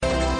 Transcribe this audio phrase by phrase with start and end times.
[0.00, 0.31] America.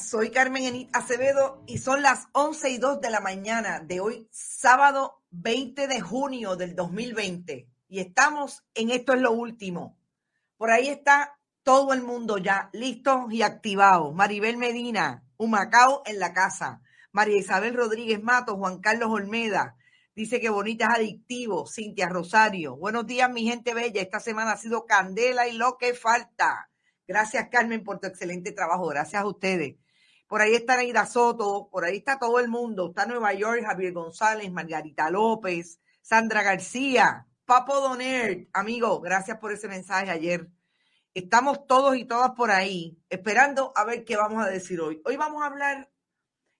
[0.00, 4.28] Soy Carmen Enit Acevedo y son las 11 y 2 de la mañana de hoy,
[4.30, 7.68] sábado 20 de junio del 2020.
[7.88, 9.98] Y estamos en Esto es lo último.
[10.56, 14.12] Por ahí está todo el mundo ya listo y activado.
[14.12, 16.80] Maribel Medina, Humacao en la casa.
[17.10, 19.76] María Isabel Rodríguez Mato, Juan Carlos Olmeda.
[20.14, 21.66] Dice que bonita es adictivo.
[21.66, 22.76] Cintia Rosario.
[22.76, 24.00] Buenos días, mi gente bella.
[24.00, 26.70] Esta semana ha sido candela y lo que falta.
[27.06, 28.86] Gracias, Carmen, por tu excelente trabajo.
[28.86, 29.76] Gracias a ustedes.
[30.26, 32.88] Por ahí está Neida Soto, por ahí está todo el mundo.
[32.88, 38.48] Está Nueva York, Javier González, Margarita López, Sandra García, Papo Doner.
[38.52, 40.48] Amigo, gracias por ese mensaje ayer.
[41.12, 45.00] Estamos todos y todas por ahí esperando a ver qué vamos a decir hoy.
[45.04, 45.90] Hoy vamos a hablar,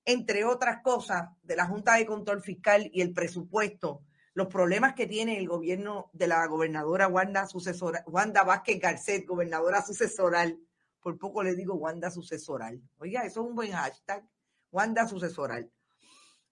[0.05, 4.03] entre otras cosas, de la Junta de Control Fiscal y el presupuesto,
[4.35, 9.81] los problemas que tiene el gobierno de la gobernadora Wanda, sucesora, Wanda Vázquez Garcet, gobernadora
[9.83, 10.59] sucesoral
[11.05, 12.81] por poco le digo Wanda sucesoral.
[12.97, 14.27] Oiga, eso es un buen hashtag.
[14.73, 15.71] Wanda sucesoral.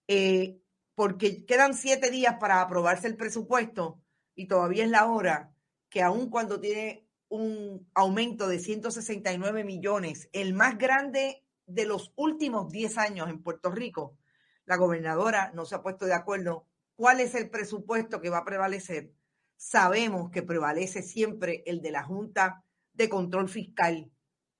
[0.06, 0.60] Eh,
[0.94, 4.02] porque quedan siete días para aprobarse el presupuesto
[4.34, 5.54] y todavía es la hora
[5.88, 12.70] que aun cuando tiene un aumento de 169 millones, el más grande de los últimos
[12.70, 14.18] 10 años en Puerto Rico,
[14.66, 16.66] la gobernadora no se ha puesto de acuerdo
[17.02, 19.12] cuál es el presupuesto que va a prevalecer.
[19.56, 24.08] Sabemos que prevalece siempre el de la Junta de Control Fiscal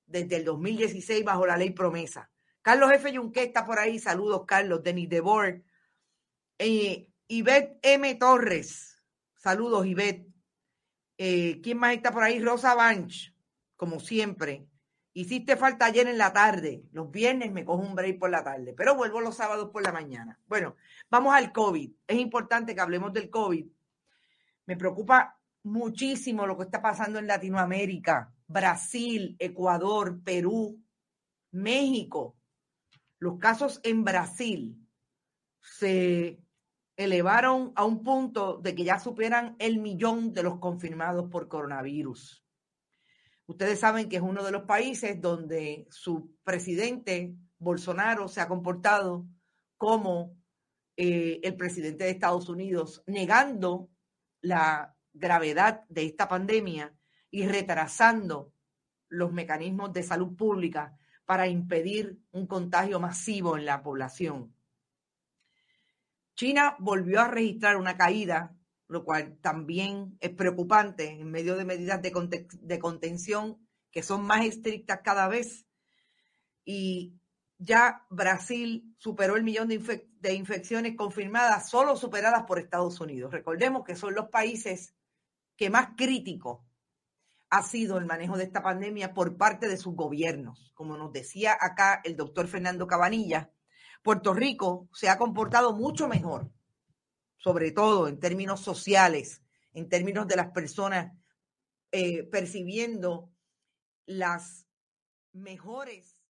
[0.06, 2.32] desde el 2016 bajo la ley promesa.
[2.60, 3.12] Carlos F.
[3.12, 4.00] Yunque está por ahí.
[4.00, 4.82] Saludos, Carlos.
[4.82, 5.62] Denis Debord.
[6.58, 8.12] Eh, Ivette M.
[8.16, 9.00] Torres.
[9.36, 10.26] Saludos, Ivette.
[11.18, 12.42] Eh, ¿Quién más está por ahí?
[12.42, 13.32] Rosa Banch,
[13.76, 14.66] como siempre.
[15.14, 16.84] Hiciste falta ayer en la tarde.
[16.92, 19.92] Los viernes me cojo un break por la tarde, pero vuelvo los sábados por la
[19.92, 20.40] mañana.
[20.46, 20.76] Bueno,
[21.10, 21.92] vamos al COVID.
[22.06, 23.66] Es importante que hablemos del COVID.
[24.66, 30.82] Me preocupa muchísimo lo que está pasando en Latinoamérica, Brasil, Ecuador, Perú,
[31.50, 32.36] México.
[33.18, 34.78] Los casos en Brasil
[35.60, 36.40] se
[36.96, 42.41] elevaron a un punto de que ya superan el millón de los confirmados por coronavirus.
[43.46, 49.26] Ustedes saben que es uno de los países donde su presidente, Bolsonaro, se ha comportado
[49.76, 50.36] como
[50.96, 53.90] eh, el presidente de Estados Unidos, negando
[54.40, 56.94] la gravedad de esta pandemia
[57.30, 58.52] y retrasando
[59.08, 64.54] los mecanismos de salud pública para impedir un contagio masivo en la población.
[66.34, 68.56] China volvió a registrar una caída
[68.92, 73.58] lo cual también es preocupante en medio de medidas de, contención
[73.90, 75.66] que son más estrictas cada vez.
[76.66, 77.14] Y
[77.56, 83.32] ya Brasil superó el millón de, de, infecciones confirmadas, solo superadas por Estados Unidos.
[83.32, 84.94] Recordemos que son los países
[85.56, 86.66] que más crítico
[87.48, 90.70] ha sido el manejo de esta pandemia por parte de sus gobiernos.
[90.74, 93.50] Como nos decía acá el doctor Fernando Cabanilla,
[94.02, 96.50] Puerto Rico se ha comportado mucho mejor
[97.42, 99.42] sobre todo en términos sociales,
[99.72, 101.12] en términos de las personas
[101.90, 103.30] eh, percibiendo
[104.06, 104.66] las
[105.32, 106.22] mejores.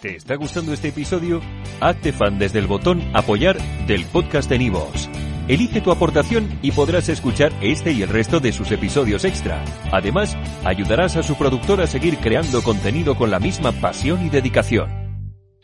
[0.00, 1.40] ¿Te está gustando este episodio?
[1.80, 5.08] Hazte fan desde el botón apoyar del podcast de Nivos.
[5.48, 9.64] Elige tu aportación y podrás escuchar este y el resto de sus episodios extra.
[9.92, 15.05] Además, ayudarás a su productor a seguir creando contenido con la misma pasión y dedicación.